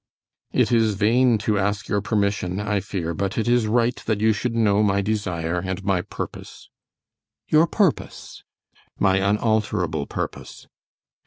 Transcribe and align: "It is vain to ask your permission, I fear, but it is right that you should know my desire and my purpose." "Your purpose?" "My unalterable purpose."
"It 0.51 0.71
is 0.71 0.95
vain 0.95 1.37
to 1.45 1.59
ask 1.59 1.87
your 1.87 2.01
permission, 2.01 2.59
I 2.59 2.79
fear, 2.79 3.13
but 3.13 3.37
it 3.37 3.47
is 3.47 3.67
right 3.67 3.95
that 4.07 4.19
you 4.19 4.33
should 4.33 4.55
know 4.55 4.81
my 4.81 4.99
desire 5.03 5.59
and 5.59 5.83
my 5.83 6.01
purpose." 6.01 6.71
"Your 7.49 7.67
purpose?" 7.67 8.43
"My 8.97 9.17
unalterable 9.17 10.07
purpose." 10.07 10.65